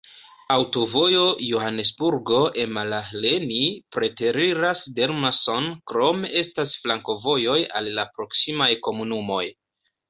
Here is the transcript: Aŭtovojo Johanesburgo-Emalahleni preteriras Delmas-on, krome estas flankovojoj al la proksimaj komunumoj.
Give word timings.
Aŭtovojo 0.53 1.25
Johanesburgo-Emalahleni 1.47 3.61
preteriras 3.97 4.83
Delmas-on, 4.99 5.69
krome 5.93 6.31
estas 6.45 6.73
flankovojoj 6.85 7.59
al 7.83 7.91
la 8.01 8.07
proksimaj 8.19 8.71
komunumoj. 8.89 9.43